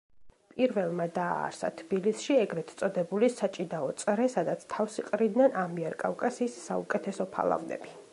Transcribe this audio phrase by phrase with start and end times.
[0.51, 7.95] პირველმა დააარსა თბილისში ეგრეთ წოდებული საჭიდაო წრე, სადაც თავს იყრიდნენ ამიერკავკასიის საუკეთესო ფალავნები.